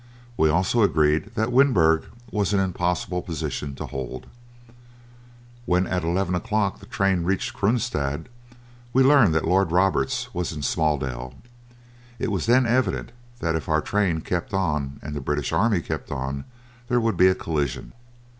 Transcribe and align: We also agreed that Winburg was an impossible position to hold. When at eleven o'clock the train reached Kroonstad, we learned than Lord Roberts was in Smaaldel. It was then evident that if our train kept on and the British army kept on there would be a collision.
We 0.35 0.49
also 0.49 0.81
agreed 0.81 1.29
that 1.35 1.51
Winburg 1.51 2.05
was 2.31 2.53
an 2.53 2.59
impossible 2.59 3.21
position 3.21 3.75
to 3.75 3.85
hold. 3.85 4.25
When 5.67 5.85
at 5.85 6.03
eleven 6.03 6.33
o'clock 6.33 6.79
the 6.79 6.87
train 6.87 7.23
reached 7.23 7.53
Kroonstad, 7.53 8.25
we 8.93 9.03
learned 9.03 9.35
than 9.35 9.43
Lord 9.45 9.71
Roberts 9.71 10.33
was 10.33 10.53
in 10.53 10.63
Smaaldel. 10.63 11.35
It 12.17 12.31
was 12.31 12.47
then 12.47 12.65
evident 12.65 13.11
that 13.41 13.55
if 13.55 13.69
our 13.69 13.81
train 13.81 14.21
kept 14.21 14.55
on 14.55 14.97
and 15.03 15.15
the 15.15 15.21
British 15.21 15.53
army 15.53 15.81
kept 15.81 16.09
on 16.11 16.45
there 16.87 16.99
would 16.99 17.15
be 17.15 17.27
a 17.27 17.35
collision. 17.35 17.93